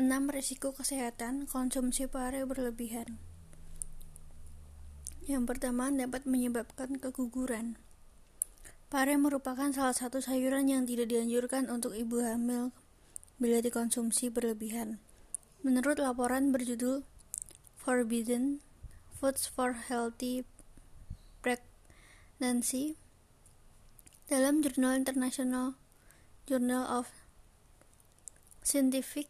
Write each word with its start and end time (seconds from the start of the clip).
6 0.00 0.32
risiko 0.32 0.72
kesehatan 0.72 1.44
konsumsi 1.44 2.08
pare 2.08 2.48
berlebihan. 2.48 3.20
Yang 5.28 5.44
pertama 5.44 5.92
dapat 5.92 6.24
menyebabkan 6.24 6.96
keguguran. 6.96 7.76
Pare 8.88 9.20
merupakan 9.20 9.68
salah 9.76 9.92
satu 9.92 10.24
sayuran 10.24 10.72
yang 10.72 10.88
tidak 10.88 11.12
dianjurkan 11.12 11.68
untuk 11.68 11.92
ibu 11.92 12.24
hamil 12.24 12.72
bila 13.36 13.60
dikonsumsi 13.60 14.32
berlebihan. 14.32 15.04
Menurut 15.60 16.00
laporan 16.00 16.48
berjudul 16.48 17.04
Forbidden 17.76 18.64
Foods 19.20 19.44
for 19.44 19.76
Healthy 19.84 20.48
Pregnancy 21.44 22.96
dalam 24.32 24.64
jurnal 24.64 24.96
internasional 24.96 25.76
Journal 26.48 26.88
of 26.88 27.12
Scientific 28.64 29.28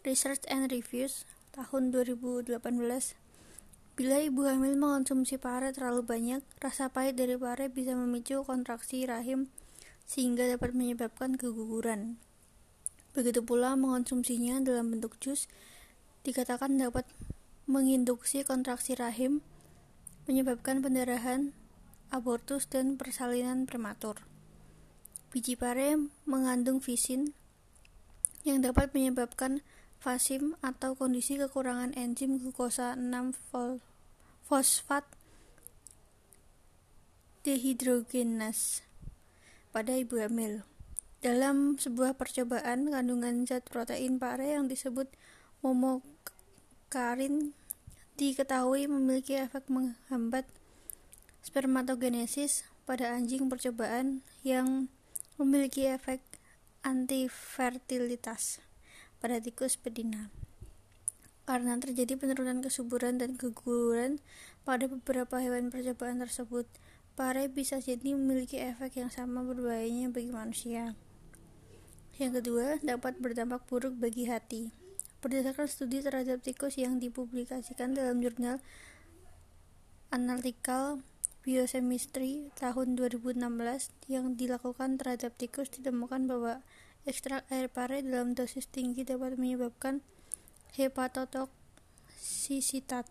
Research 0.00 0.48
and 0.48 0.72
Reviews 0.72 1.28
tahun 1.52 1.92
2018 1.92 2.56
Bila 4.00 4.16
ibu 4.16 4.48
hamil 4.48 4.80
mengonsumsi 4.80 5.36
pare 5.36 5.76
terlalu 5.76 6.00
banyak, 6.08 6.40
rasa 6.56 6.88
pahit 6.88 7.20
dari 7.20 7.36
pare 7.36 7.68
bisa 7.68 7.92
memicu 7.92 8.40
kontraksi 8.40 9.04
rahim 9.04 9.52
sehingga 10.08 10.48
dapat 10.48 10.72
menyebabkan 10.72 11.36
keguguran. 11.36 12.16
Begitu 13.12 13.44
pula 13.44 13.76
mengonsumsinya 13.76 14.64
dalam 14.64 14.88
bentuk 14.88 15.20
jus 15.20 15.52
dikatakan 16.24 16.80
dapat 16.80 17.04
menginduksi 17.68 18.40
kontraksi 18.40 18.96
rahim, 18.96 19.44
menyebabkan 20.24 20.80
pendarahan, 20.80 21.52
abortus, 22.08 22.64
dan 22.72 22.96
persalinan 22.96 23.68
prematur. 23.68 24.24
Biji 25.28 25.60
pare 25.60 26.00
mengandung 26.24 26.80
visin 26.80 27.36
yang 28.48 28.64
dapat 28.64 28.96
menyebabkan 28.96 29.60
fasim 30.00 30.56
atau 30.64 30.96
kondisi 30.96 31.36
kekurangan 31.36 31.92
enzim 31.92 32.40
glukosa 32.40 32.96
6 32.96 33.36
fosfat 34.48 35.04
dehidrogenase 37.44 38.82
pada 39.70 39.92
ibu 39.94 40.16
hamil. 40.18 40.64
Dalam 41.20 41.76
sebuah 41.76 42.16
percobaan, 42.16 42.88
kandungan 42.88 43.44
zat 43.44 43.68
protein 43.68 44.16
pare 44.16 44.56
yang 44.56 44.72
disebut 44.72 45.12
momokarin 45.60 47.52
diketahui 48.16 48.88
memiliki 48.88 49.36
efek 49.36 49.68
menghambat 49.68 50.48
spermatogenesis 51.44 52.64
pada 52.88 53.12
anjing 53.12 53.52
percobaan 53.52 54.24
yang 54.40 54.88
memiliki 55.36 55.88
efek 55.88 56.24
antifertilitas 56.80 58.64
pada 59.20 59.38
tikus 59.38 59.76
betina. 59.76 60.32
Karena 61.44 61.76
terjadi 61.76 62.16
penurunan 62.16 62.64
kesuburan 62.64 63.20
dan 63.20 63.36
keguguran 63.36 64.18
pada 64.64 64.88
beberapa 64.88 65.38
hewan 65.38 65.68
percobaan 65.68 66.20
tersebut, 66.20 66.64
pare 67.14 67.52
bisa 67.52 67.78
jadi 67.78 68.16
memiliki 68.16 68.56
efek 68.60 68.96
yang 68.96 69.12
sama 69.12 69.44
berbahayanya 69.44 70.08
bagi 70.08 70.32
manusia. 70.32 70.96
Yang 72.20 72.44
kedua, 72.44 72.76
dapat 72.84 73.16
berdampak 73.20 73.64
buruk 73.68 73.96
bagi 73.96 74.28
hati. 74.28 74.72
Berdasarkan 75.20 75.68
studi 75.68 76.00
terhadap 76.00 76.40
tikus 76.40 76.80
yang 76.80 76.96
dipublikasikan 76.96 77.92
dalam 77.92 78.24
jurnal 78.24 78.60
Analytical 80.12 81.04
Biochemistry 81.40 82.52
tahun 82.60 83.00
2016 83.00 83.40
yang 84.12 84.36
dilakukan 84.36 85.00
terhadap 85.00 85.32
tikus 85.40 85.72
ditemukan 85.72 86.28
bahwa 86.28 86.60
Ekstrak 87.08 87.48
air 87.48 87.72
pare 87.72 88.04
dalam 88.04 88.36
dosis 88.36 88.68
tinggi 88.68 89.08
dapat 89.08 89.40
menyebabkan 89.40 90.04
hepatotoksisitas 90.76 93.08